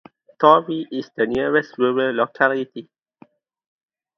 Tory 0.39 0.87
is 0.91 1.11
the 1.15 1.27
nearest 1.27 1.77
rural 1.77 2.11
locality. 2.15 2.89